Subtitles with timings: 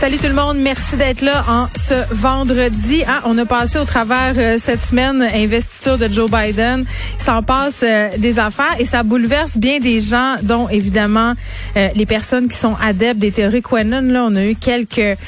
[0.00, 3.02] Salut tout le monde, merci d'être là en ce vendredi.
[3.06, 6.86] Ah, on a passé au travers euh, cette semaine investiture de Joe Biden.
[7.18, 11.34] Il s'en passe euh, des affaires et ça bouleverse bien des gens, dont évidemment
[11.76, 14.00] euh, les personnes qui sont adeptes des théories Quenon.
[14.10, 15.18] Là, on a eu quelques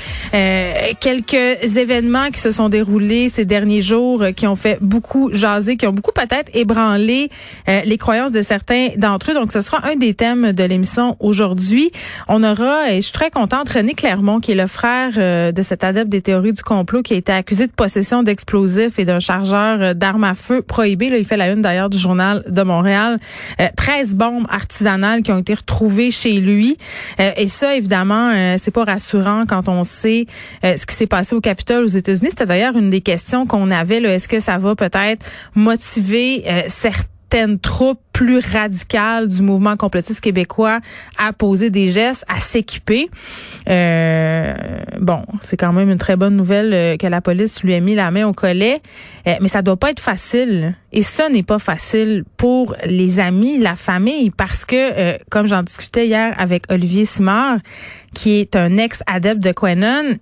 [1.01, 5.87] quelques événements qui se sont déroulés ces derniers jours, qui ont fait beaucoup jaser, qui
[5.87, 7.29] ont beaucoup peut-être ébranlé
[7.67, 9.35] les croyances de certains d'entre eux.
[9.35, 11.93] Donc, ce sera un des thèmes de l'émission aujourd'hui.
[12.29, 15.63] On aura, et je suis très contente, René Clermont, qui est le frère euh, de
[15.63, 19.19] cet adepte des théories du complot qui a été accusé de possession d'explosifs et d'un
[19.19, 21.09] chargeur euh, d'armes à feu prohibé.
[21.09, 23.19] Là, il fait la une d'ailleurs du journal de Montréal.
[23.77, 26.77] 13 euh, bombes artisanales qui ont été retrouvées chez lui.
[27.19, 30.27] et ça, évidemment, c'est pas rassurant quand on sait
[30.63, 32.31] ce qui s'est passé au Capitole aux États-Unis.
[32.31, 34.03] C'était d'ailleurs une des questions qu'on avait.
[34.03, 40.81] Est-ce que ça va peut-être motiver certains certaines troupes plus radicales du mouvement complotiste québécois
[41.17, 43.09] à poser des gestes, à s'équiper.
[43.71, 44.55] Euh,
[45.01, 47.95] bon, c'est quand même une très bonne nouvelle euh, que la police lui ait mis
[47.95, 48.83] la main au collet,
[49.27, 50.75] euh, mais ça doit pas être facile.
[50.93, 56.07] Et ça n'est pas facile pour les amis, la famille, parce que, comme j'en discutais
[56.07, 57.61] hier avec Olivier Simard,
[58.13, 60.19] qui est un ex-adepte de Quenon,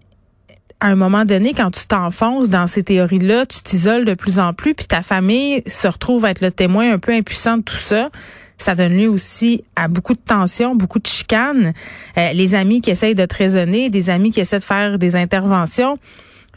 [0.81, 4.55] à un moment donné, quand tu t'enfonces dans ces théories-là, tu t'isoles de plus en
[4.55, 7.75] plus, puis ta famille se retrouve à être le témoin un peu impuissant de tout
[7.77, 8.11] ça.
[8.57, 11.73] Ça donne lieu aussi à beaucoup de tensions, beaucoup de chicanes.
[12.19, 15.17] Euh, les amis qui essayent de te raisonner, des amis qui essaient de faire des
[15.17, 15.99] interventions.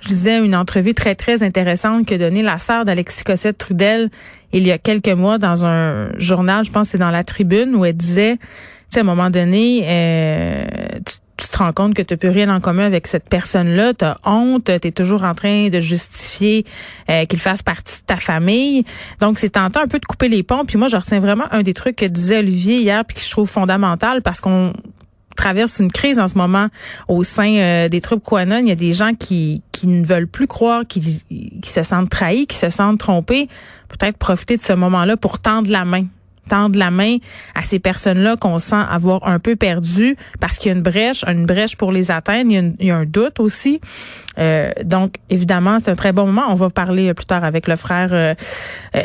[0.02, 4.10] Je disais une entrevue très, très intéressante que donnée la sœur d'Alexis Cossette-Trudel
[4.54, 7.76] il y a quelques mois dans un journal, je pense que c'est dans la tribune,
[7.76, 8.44] où elle disait, tu
[8.90, 10.66] sais, à un moment donné, euh,
[11.06, 13.94] tu tu te rends compte que tu n'as plus rien en commun avec cette personne-là,
[13.94, 16.66] tu as honte, tu es toujours en train de justifier
[17.10, 18.86] euh, qu'il fasse partie de ta famille.
[19.20, 20.66] Donc, c'est tentant un peu de couper les ponts.
[20.66, 23.30] Puis moi, je retiens vraiment un des trucs que disait Olivier hier, puis que je
[23.30, 24.74] trouve fondamental parce qu'on
[25.36, 26.68] traverse une crise en ce moment
[27.08, 28.60] au sein euh, des troupes Quanon.
[28.60, 32.10] Il y a des gens qui, qui ne veulent plus croire, qui, qui se sentent
[32.10, 33.50] trahis, qui se sentent trompés.
[33.90, 36.06] Peut-être profiter de ce moment-là pour tendre la main
[36.48, 37.18] tendre la main
[37.56, 41.24] à ces personnes-là qu'on sent avoir un peu perdu parce qu'il y a une brèche,
[41.26, 42.52] une brèche pour les atteindre.
[42.52, 43.80] Il y a, un doute aussi.
[44.38, 46.46] Euh, donc, évidemment, c'est un très bon moment.
[46.50, 48.34] On va parler plus tard avec le frère euh,
[48.96, 49.02] euh,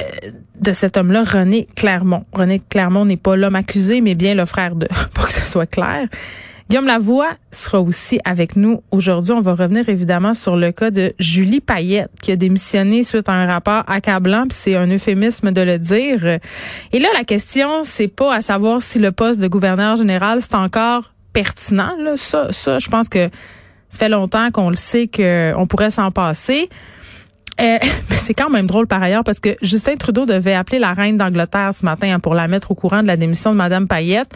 [0.60, 2.24] de cet homme-là, René Clermont.
[2.32, 5.66] René Clermont n'est pas l'homme accusé, mais bien le frère de, pour que ce soit
[5.66, 6.08] clair.
[6.68, 9.32] Guillaume Lavoie sera aussi avec nous aujourd'hui.
[9.32, 13.32] On va revenir évidemment sur le cas de Julie Payette qui a démissionné suite à
[13.32, 16.38] un rapport accablant, puis c'est un euphémisme de le dire.
[16.92, 20.54] Et là, la question, c'est pas à savoir si le poste de gouverneur général c'est
[20.54, 21.96] encore pertinent.
[21.98, 22.18] Là.
[22.18, 23.30] Ça, ça, je pense que
[23.88, 26.68] ça fait longtemps qu'on le sait qu'on pourrait s'en passer.
[27.62, 27.78] Euh,
[28.10, 31.72] c'est quand même drôle par ailleurs parce que Justin Trudeau devait appeler la reine d'Angleterre
[31.72, 34.34] ce matin pour la mettre au courant de la démission de Madame Payette.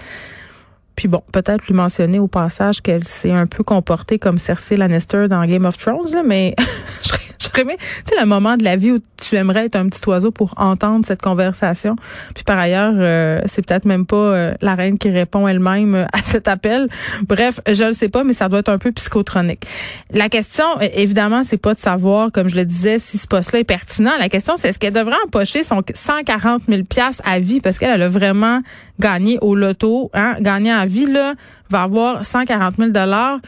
[0.97, 5.27] Puis bon, peut-être lui mentionner au passage qu'elle s'est un peu comportée comme Cersei Lannister
[5.29, 6.55] dans Game of Thrones, là, mais
[7.51, 10.55] tu sais, le moment de la vie où tu aimerais être un petit oiseau pour
[10.57, 11.97] entendre cette conversation.
[12.35, 16.05] Puis par ailleurs, euh, c'est peut-être même pas euh, la reine qui répond elle-même euh,
[16.13, 16.89] à cet appel.
[17.29, 19.67] Bref, je le sais pas, mais ça doit être un peu psychotronique.
[20.13, 23.65] La question, évidemment, c'est pas de savoir, comme je le disais, si ce poste-là est
[23.65, 24.13] pertinent.
[24.19, 27.61] La question, c'est est-ce qu'elle devrait empocher son 140 000 pièces à vie?
[27.61, 28.61] Parce qu'elle a vraiment
[29.01, 31.35] gagné au loto, hein, gagné à vie là,
[31.71, 33.39] va avoir 140 000 dollars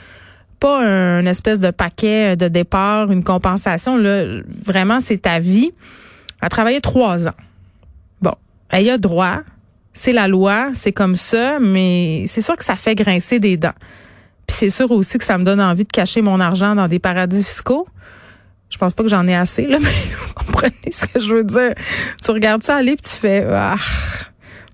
[0.58, 3.96] pas un espèce de paquet de départ, une compensation.
[3.96, 4.24] Là.
[4.64, 5.72] Vraiment, c'est ta vie.
[6.40, 7.34] Elle a travaillé trois ans.
[8.20, 8.34] Bon,
[8.70, 9.40] elle a droit.
[9.92, 13.74] C'est la loi, c'est comme ça, mais c'est sûr que ça fait grincer des dents.
[14.46, 16.98] Puis c'est sûr aussi que ça me donne envie de cacher mon argent dans des
[16.98, 17.86] paradis fiscaux.
[18.70, 21.44] Je pense pas que j'en ai assez, là, mais vous comprenez ce que je veux
[21.44, 21.74] dire.
[22.22, 23.76] Tu regardes ça aller puis tu fais ah,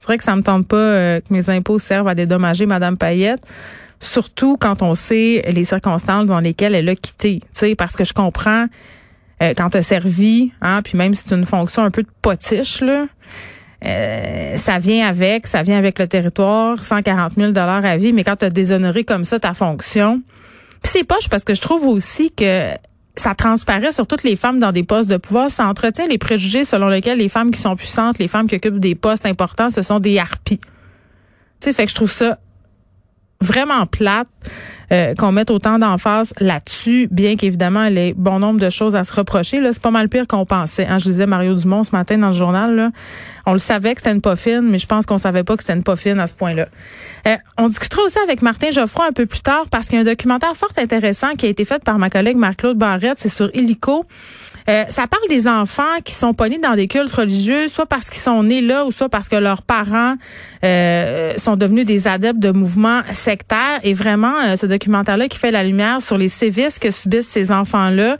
[0.00, 2.96] c'est vrai que ça me tente pas euh, que mes impôts servent à dédommager Madame
[2.96, 3.42] Payette
[4.00, 7.40] surtout quand on sait les circonstances dans lesquelles elle a quitté.
[7.40, 8.66] Tu sais, parce que je comprends
[9.42, 12.80] euh, quand t'as servi, hein, puis même si c'est une fonction un peu de potiche
[12.80, 13.06] là.
[13.82, 18.24] Euh, ça vient avec, ça vient avec le territoire, 140 000 dollars à vie, mais
[18.24, 20.22] quand tu as déshonoré comme ça ta fonction,
[20.82, 22.72] puis c'est poche parce que je trouve aussi que
[23.16, 26.64] ça transparaît sur toutes les femmes dans des postes de pouvoir, ça entretient les préjugés
[26.64, 29.80] selon lesquels les femmes qui sont puissantes, les femmes qui occupent des postes importants, ce
[29.80, 30.60] sont des harpies.
[30.60, 30.68] Tu
[31.60, 32.38] sais, fait que je trouve ça
[33.40, 34.30] vraiment plate.
[34.92, 38.96] Euh, qu'on mette autant d'emphase là-dessus, bien qu'évidemment, il y ait bon nombre de choses
[38.96, 39.60] à se reprocher.
[39.60, 40.86] Là, c'est pas mal pire qu'on pensait.
[40.86, 40.98] Hein.
[40.98, 42.74] Je disais Mario Dumont ce matin dans le journal.
[42.74, 42.90] Là.
[43.46, 45.62] On le savait que c'était une pas fine, mais je pense qu'on savait pas que
[45.62, 46.66] c'était une pas fine à ce point-là.
[47.26, 50.02] Euh, on discutera aussi avec Martin Geoffroy un peu plus tard parce qu'il y a
[50.02, 53.18] un documentaire fort intéressant qui a été fait par ma collègue Marc-Claude Barrette.
[53.18, 54.06] C'est sur Illico.
[54.68, 58.20] Euh, ça parle des enfants qui sont pognés dans des cultes religieux, soit parce qu'ils
[58.20, 60.14] sont nés là ou soit parce que leurs parents
[60.64, 63.80] euh, sont devenus des adeptes de mouvements sectaires.
[63.82, 67.52] Et vraiment, euh, ce documentaire-là qui fait la lumière sur les sévices que subissent ces
[67.52, 68.16] enfants-là.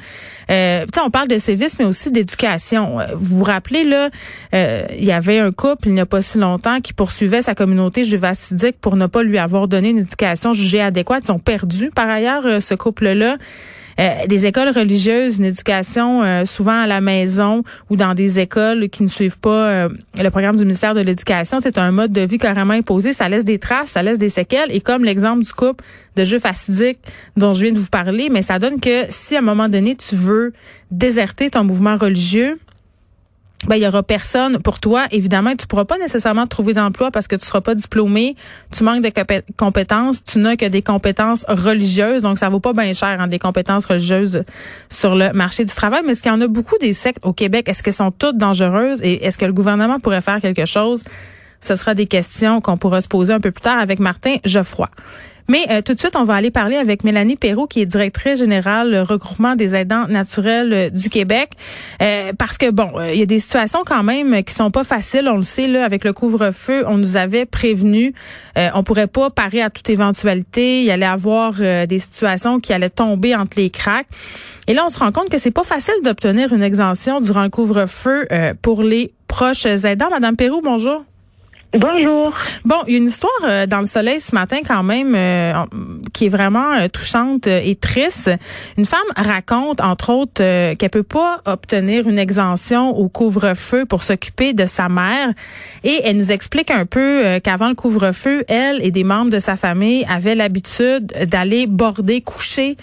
[0.50, 2.98] Euh, on parle de sévices, mais aussi d'éducation.
[3.14, 4.10] Vous vous rappelez, là,
[4.52, 8.04] il y avait un couple, il n'y a pas si longtemps, qui poursuivait sa communauté
[8.04, 11.24] juvacidique pour ne pas lui avoir donné une éducation jugée adéquate.
[11.26, 13.36] Ils ont perdu, par ailleurs, ce couple-là.
[14.00, 18.88] Euh, des écoles religieuses, une éducation euh, souvent à la maison ou dans des écoles
[18.88, 21.58] qui ne suivent pas euh, le programme du ministère de l'Éducation.
[21.60, 23.12] C'est un mode de vie carrément imposé.
[23.12, 24.70] Ça laisse des traces, ça laisse des séquelles.
[24.70, 25.84] Et comme l'exemple du couple
[26.16, 26.98] de jeux fastidiques
[27.36, 29.96] dont je viens de vous parler, mais ça donne que si à un moment donné
[29.96, 30.52] tu veux
[30.90, 32.58] déserter ton mouvement religieux,
[33.66, 35.04] ben, il y aura personne pour toi.
[35.10, 38.34] Évidemment, tu pourras pas nécessairement trouver d'emploi parce que tu seras pas diplômé,
[38.72, 39.12] tu manques de
[39.58, 43.38] compétences, tu n'as que des compétences religieuses, donc ça vaut pas bien cher, hein, des
[43.38, 44.44] compétences religieuses
[44.88, 46.00] sur le marché du travail.
[46.06, 47.68] Mais est-ce qu'il y en a beaucoup des sectes au Québec?
[47.68, 49.00] Est-ce qu'elles sont toutes dangereuses?
[49.02, 51.04] Et est-ce que le gouvernement pourrait faire quelque chose?
[51.60, 54.88] Ce sera des questions qu'on pourra se poser un peu plus tard avec Martin Geoffroy.
[55.50, 58.38] Mais euh, tout de suite, on va aller parler avec Mélanie Perrault, qui est directrice
[58.38, 61.50] générale regroupement des aidants naturels euh, du Québec.
[62.00, 65.28] Euh, parce que, bon, il y a des situations quand même qui sont pas faciles.
[65.28, 68.14] On le sait, là, avec le couvre-feu, on nous avait prévenu.
[68.56, 70.82] on pourrait pas parer à toute éventualité.
[70.82, 74.06] Il y allait avoir des situations qui allaient tomber entre les cracks.
[74.68, 77.50] Et là, on se rend compte que c'est pas facile d'obtenir une exemption durant le
[77.50, 78.28] couvre-feu
[78.62, 80.10] pour les proches aidants.
[80.10, 81.04] Madame Perrault, bonjour.
[81.72, 82.32] Bonjour.
[82.64, 85.52] Bon, il y a une histoire euh, dans le soleil ce matin quand même euh,
[86.12, 88.28] qui est vraiment euh, touchante et triste.
[88.76, 94.52] Une femme raconte entre autres qu'elle peut pas obtenir une exemption au couvre-feu pour s'occuper
[94.52, 95.32] de sa mère
[95.84, 99.54] et elle nous explique un peu qu'avant le couvre-feu, elle et des membres de sa
[99.54, 102.76] famille avaient l'habitude d'aller border, coucher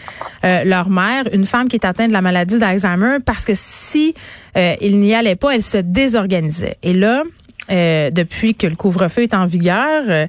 [0.44, 4.14] leur mère, une femme qui est atteinte de la maladie d'Alzheimer parce que si
[4.56, 6.78] il n'y allait pas, elle se désorganisait.
[6.84, 7.24] Et là,
[7.70, 10.28] euh, depuis que le couvre-feu est en vigueur, euh,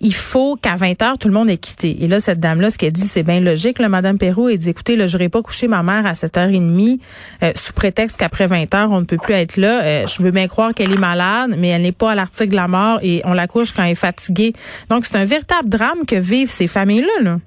[0.00, 1.96] il faut qu'à 20 heures, tout le monde ait quitté.
[2.02, 3.78] Et là, cette dame-là, ce qu'elle dit, c'est bien logique.
[3.78, 6.98] Là, Madame Perrault, elle dit, écoutez, je n'aurai pas coucher ma mère à 7h30
[7.42, 10.04] euh, sous prétexte qu'après 20 heures, on ne peut plus être là.
[10.04, 12.68] je veux bien croire qu'elle est malade, mais elle n'est pas à l'article de la
[12.68, 14.52] mort et on la couche quand elle est fatiguée.
[14.90, 17.22] Donc, c'est un véritable drame que vivent ces familles-là.
[17.22, 17.38] Là.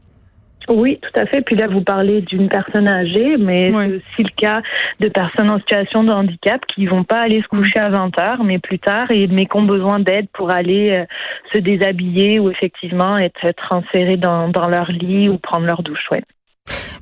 [0.69, 1.42] Oui, tout à fait.
[1.42, 4.62] Puis là, vous parlez d'une personne âgée, mais c'est aussi le cas
[5.00, 8.44] de personnes en situation de handicap qui vont pas aller se coucher à 20 heures,
[8.44, 11.06] mais plus tard, et mais qui ont besoin d'aide pour aller euh,
[11.54, 16.06] se déshabiller ou effectivement être transférés dans, dans leur lit ou prendre leur douche.
[16.12, 16.24] Ouais.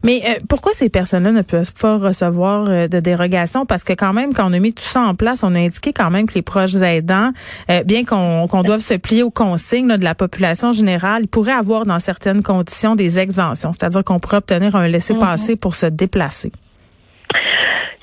[0.06, 3.66] Mais euh, pourquoi ces personnes-là ne peuvent pas recevoir euh, de dérogation?
[3.66, 5.94] Parce que quand même, quand on a mis tout ça en place, on a indiqué
[5.94, 7.32] quand même que les proches aidants,
[7.72, 11.54] euh, bien qu'on qu'on doive se plier aux consignes de la population générale, ils pourraient
[11.54, 15.58] avoir dans certaines conditions des exemptions, c'est-à-dire qu'on pourrait obtenir un laissez-passer mhm.
[15.58, 16.52] pour se déplacer.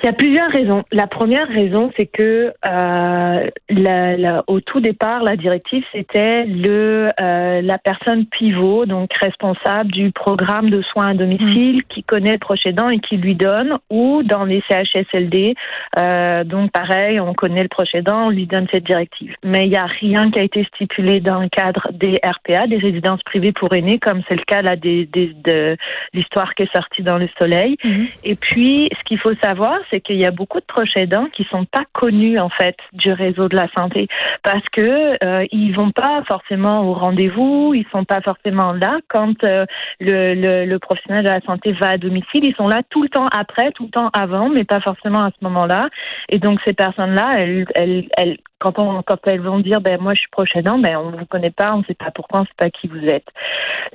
[0.02, 0.82] Il y a plusieurs raisons.
[0.90, 7.62] La première raison, c'est que euh, la, au tout départ, la directive, c'était le euh,
[7.62, 11.82] la personne pivot, donc responsable du programme de soins à domicile, mmh.
[11.88, 15.54] qui connaît le proche aidant et qui lui donne, ou dans les CHSLD,
[15.98, 19.36] euh, donc pareil, on connaît le proche aidant, on lui donne cette directive.
[19.44, 22.78] Mais il n'y a rien qui a été stipulé dans le cadre des RPA, des
[22.78, 25.76] résidences privées pour aînés, comme c'est le cas là des, des de
[26.12, 27.76] l'histoire qui est sortie dans le Soleil.
[27.84, 28.04] Mmh.
[28.24, 31.44] Et puis, ce qu'il faut savoir, c'est qu'il y a beaucoup de proches aidants qui
[31.50, 34.08] sont pas connus en fait du réseau de la santé
[34.42, 39.44] parce que euh, ils vont pas forcément au rendez-vous, ils sont pas forcément là quand
[39.44, 39.66] euh,
[40.00, 42.44] le, le, le, professionnel de la santé va à domicile.
[42.44, 45.30] Ils sont là tout le temps après, tout le temps avant, mais pas forcément à
[45.30, 45.88] ce moment-là.
[46.28, 50.30] Et donc ces personnes-là, elles, elles, elles quand, elles vont dire ben moi je suis
[50.30, 52.54] proche aidant, ben on vous connaît pas, on ne sait pas pourquoi, on ne sait
[52.56, 53.26] pas qui vous êtes.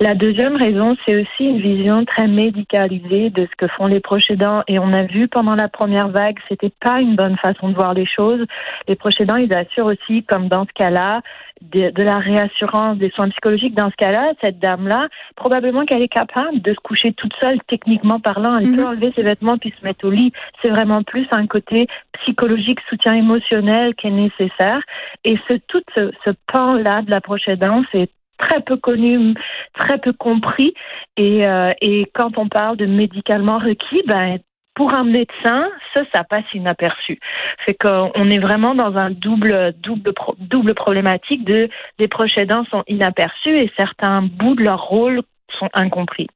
[0.00, 4.28] La deuxième raison, c'est aussi une vision très médicalisée de ce que font les proches.
[4.68, 7.94] Et on a vu pendant la première vague, c'était pas une bonne façon de voir
[7.94, 8.44] les choses.
[8.86, 11.22] Les proches ils assurent aussi, comme dans ce cas-là,
[11.62, 13.74] de, de, la réassurance, des soins psychologiques.
[13.74, 18.20] Dans ce cas-là, cette dame-là, probablement qu'elle est capable de se coucher toute seule, techniquement
[18.20, 18.58] parlant.
[18.58, 18.86] Elle peut mhm.
[18.86, 20.32] enlever ses vêtements puis se mettre au lit.
[20.62, 21.86] C'est vraiment plus un côté
[22.20, 24.80] psychologique, soutien émotionnel qui est nécessaire.
[25.24, 29.34] Et ce, tout ce, ce pan-là de la proche aidance est très peu connu,
[29.74, 30.72] très peu compris.
[31.16, 34.38] Et, euh, et quand on parle de médicalement requis, ben
[34.78, 37.18] pour un médecin, ça, ça passe inaperçu.
[37.66, 41.68] C'est qu'on est vraiment dans un double, double, double problématique de
[41.98, 45.22] les proches aidants sont inaperçus et certains bouts de leur rôle
[45.58, 46.28] sont incompris.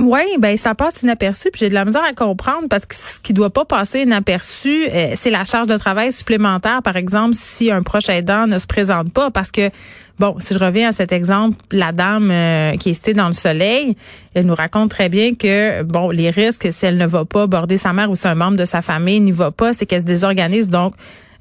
[0.00, 3.20] Oui, ben ça passe inaperçu, puis j'ai de la misère à comprendre parce que ce
[3.20, 7.70] qui doit pas passer inaperçu, euh, c'est la charge de travail supplémentaire, par exemple, si
[7.70, 9.70] un proche aidant ne se présente pas, parce que
[10.18, 13.32] bon, si je reviens à cet exemple, la dame euh, qui est citée dans le
[13.32, 13.96] soleil,
[14.34, 17.76] elle nous raconte très bien que bon, les risques si elle ne va pas border
[17.76, 20.06] sa mère ou si un membre de sa famille n'y va pas, c'est qu'elle se
[20.06, 20.94] désorganise, donc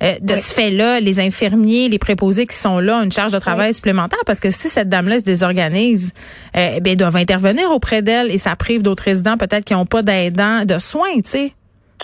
[0.04, 3.40] euh, de ce fait-là, les infirmiers, les préposés qui sont là ont une charge de
[3.40, 6.14] travail supplémentaire parce que si cette dame-là se désorganise,
[6.56, 9.74] euh, eh bien, ils doivent intervenir auprès d'elle et ça prive d'autres résidents peut-être qui
[9.74, 11.54] n'ont pas d'aidants de soins, tu sais.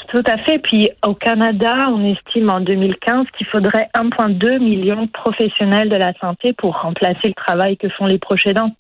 [0.09, 0.59] Tout à fait.
[0.59, 6.13] Puis au Canada, on estime en 2015 qu'il faudrait 1,2 million de professionnels de la
[6.19, 8.71] santé pour remplacer le travail que font les proches aidants.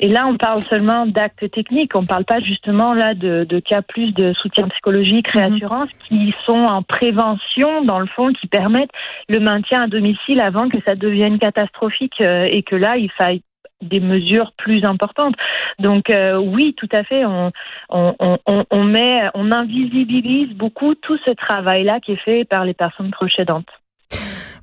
[0.00, 1.92] Et là, on parle seulement d'actes techniques.
[1.96, 5.40] On ne parle pas justement là de, de, cas plus de soutien psychologique, mhm.
[5.40, 8.90] réassurance, qui sont en prévention dans le fond, qui permettent
[9.28, 13.42] le maintien à domicile avant que ça devienne catastrophique euh, et que là, il faille
[13.82, 15.34] des mesures plus importantes.
[15.78, 17.52] Donc euh, oui, tout à fait, on,
[17.90, 22.74] on, on, on, met, on invisibilise beaucoup tout ce travail-là qui est fait par les
[22.74, 23.36] personnes proches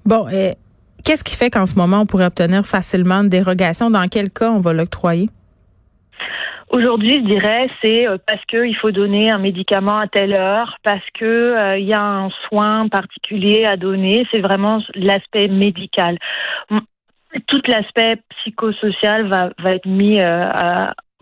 [0.05, 0.55] Bon, et
[1.05, 3.89] qu'est-ce qui fait qu'en ce moment on pourrait obtenir facilement une dérogation?
[3.89, 5.29] Dans quel cas on va l'octroyer?
[6.69, 11.05] Aujourd'hui, je dirais, c'est euh, parce qu'il faut donner un médicament à telle heure, parce
[11.13, 14.25] que euh, il y a un soin particulier à donner.
[14.33, 16.17] C'est vraiment l'aspect médical
[17.47, 20.49] tout l'aspect psychosocial va, va être mis euh,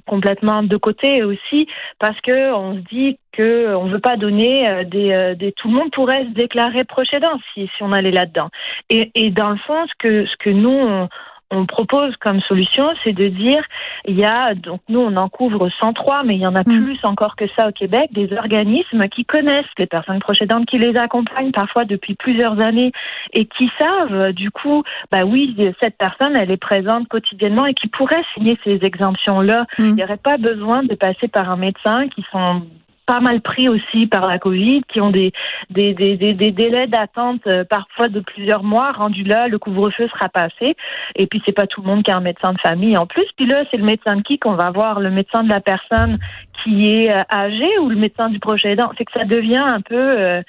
[0.08, 1.68] complètement de côté aussi
[2.00, 5.70] parce que on se dit que on veut pas donner euh, des, euh, des, tout
[5.70, 7.08] le monde pourrait se déclarer proche
[7.54, 8.50] si si on allait là-dedans.
[8.90, 11.08] Et, et dans le fond ce que ce que nous
[11.52, 13.64] on propose comme solution, c'est de dire,
[14.06, 16.84] il y a, donc nous on en couvre 103, mais il y en a mm.
[16.84, 20.98] plus encore que ça au Québec, des organismes qui connaissent les personnes procédantes, qui les
[20.98, 22.92] accompagnent parfois depuis plusieurs années
[23.34, 27.88] et qui savent, du coup, bah oui, cette personne, elle est présente quotidiennement et qui
[27.88, 29.66] pourrait signer ces exemptions-là.
[29.78, 29.84] Mm.
[29.84, 32.64] Il n'y aurait pas besoin de passer par un médecin qui sont
[33.12, 35.34] pas mal pris aussi par la Covid, qui ont des,
[35.70, 38.94] délais d'attente euh, parfois de plusieurs mois.
[38.94, 40.78] Rendu là, le couvre-feu sera passé.
[41.16, 43.28] Et puis, c'est pas tout le monde qui a un médecin de famille en plus.
[43.36, 45.02] Puis là, c'est le médecin de qui qu'on va voir?
[45.02, 46.20] Le médecin de la personne
[46.64, 48.92] qui est euh, âgée ou le médecin du projet aidant?
[48.98, 49.96] C'est que ça devient un peu...
[49.96, 50.42] Euh,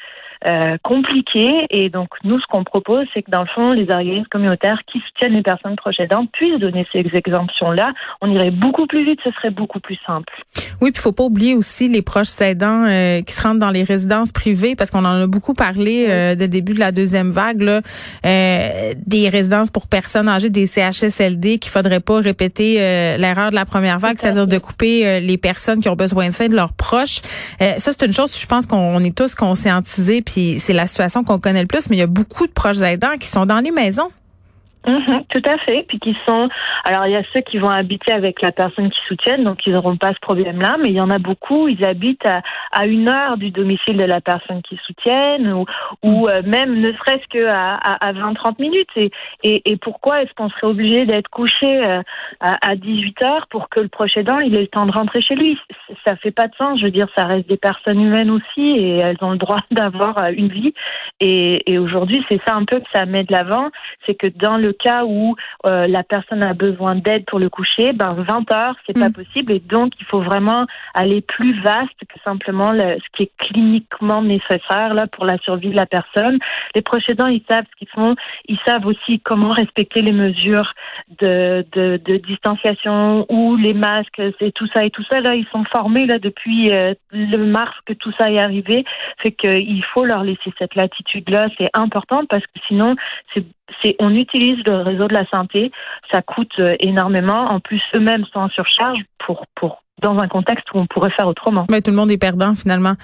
[0.47, 1.67] euh, compliqué.
[1.71, 5.01] Et donc, nous, ce qu'on propose, c'est que dans le fond, les organismes communautaires qui
[5.01, 7.93] soutiennent les personnes proches aidantes puissent donner ces exemptions-là.
[8.21, 10.33] On irait beaucoup plus vite, ce serait beaucoup plus simple.
[10.81, 13.71] Oui, puis il faut pas oublier aussi les proches aidants euh, qui se rendent dans
[13.71, 16.91] les résidences privées, parce qu'on en a beaucoup parlé euh, dès le début de la
[16.91, 17.83] deuxième vague, là,
[18.27, 22.75] euh, des résidences pour personnes âgées, des CHSLD, qu'il faudrait pas répéter
[23.17, 26.49] l'erreur de la première vague, c'est-à-dire de couper les personnes qui ont besoin de soins
[26.49, 27.21] de leurs proches.
[27.61, 30.23] ça, c'est une chose, je pense qu'on est tous conscientisés
[30.59, 33.17] c'est la situation qu'on connaît le plus, mais il y a beaucoup de proches aidants
[33.19, 34.11] qui sont dans les maisons.
[34.87, 35.85] Mhm, tout à fait.
[35.87, 36.49] Puis qui sont.
[36.85, 39.73] Alors, il y a ceux qui vont habiter avec la personne qui soutiennent, donc ils
[39.73, 43.09] n'auront pas ce problème-là, mais il y en a beaucoup, ils habitent à, à, une
[43.09, 45.67] heure du domicile de la personne qui soutiennent, ou,
[46.03, 46.29] ou mm.
[46.29, 48.89] euh, même ne serait-ce que à, à, 20-30 minutes.
[48.97, 49.11] Et,
[49.45, 52.03] et, et pourquoi est-ce qu'on serait obligé d'être couché euh,
[52.41, 55.23] à, à 18 heures pour que le proche aidant il ait le temps de rentrer
[55.23, 55.59] chez lui?
[56.07, 56.81] Ça fait pas de sens.
[56.81, 60.19] Je veux dire, ça reste des personnes humaines aussi, et elles ont le droit d'avoir
[60.19, 60.75] euh, une vie.
[61.21, 63.71] Et, et aujourd'hui, c'est ça un peu que ça met de l'avant,
[64.07, 65.35] c'est que dans le cas où
[65.67, 69.13] euh, la personne a besoin d'aide pour le coucher, ben 20 heures, c'est pas mm.
[69.13, 69.53] possible.
[69.53, 74.23] Et donc il faut vraiment aller plus vaste que simplement le, ce qui est cliniquement
[74.23, 76.39] nécessaire là pour la survie de la personne.
[76.75, 78.15] Les proches aidants, ils savent ce qu'ils font,
[78.47, 80.73] ils savent aussi comment respecter les mesures
[81.21, 85.21] de, de, de distanciation ou les masques, c'est tout ça et tout ça.
[85.21, 88.85] Là, ils sont formés là depuis euh, le mars que tout ça est arrivé,
[89.23, 92.97] fait qu'il faut leur laisser cette latitude là, c'est important parce que sinon
[93.35, 93.45] c'est
[93.83, 95.71] c'est on utilise le réseau de la santé,
[96.13, 97.47] ça coûte euh, énormément.
[97.51, 101.29] En plus, eux-mêmes sont en surcharge pour pour dans un contexte où on pourrait faire
[101.29, 101.67] autrement.
[101.71, 102.95] Mais tout le monde est perdant finalement.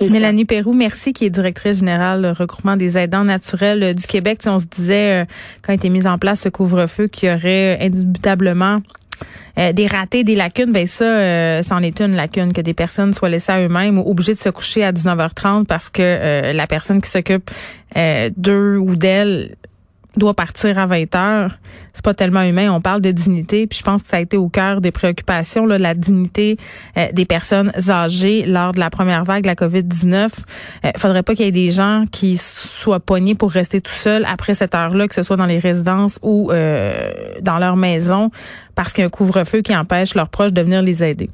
[0.00, 4.40] Mélanie Perrou, merci, qui est directrice générale du regroupement des aidants naturels euh, du Québec.
[4.46, 5.24] on se disait, euh,
[5.62, 8.80] quand a été mis en place ce couvre-feu, qu'il y aurait indubitablement
[9.72, 13.52] des ratés, des lacunes, ben ça, c'en est une lacune, que des personnes soient laissées
[13.52, 17.50] à eux-mêmes ou obligées de se coucher à 19h30 parce que la personne qui s'occupe
[18.36, 19.56] d'eux ou d'elle
[20.18, 21.58] doit partir à 20 heures,
[21.92, 22.70] c'est pas tellement humain.
[22.72, 25.66] On parle de dignité, puis je pense que ça a été au cœur des préoccupations,
[25.66, 26.56] là, la dignité
[26.96, 30.28] euh, des personnes âgées lors de la première vague de la COVID-19.
[30.84, 33.92] Il euh, faudrait pas qu'il y ait des gens qui soient poignés pour rester tout
[33.92, 38.30] seuls après cette heure-là, que ce soit dans les résidences ou euh, dans leur maison,
[38.74, 41.30] parce qu'il y a un couvre-feu qui empêche leurs proches de venir les aider.